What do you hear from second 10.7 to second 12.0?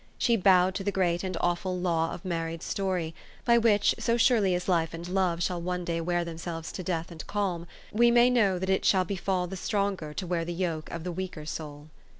of the weaker soul.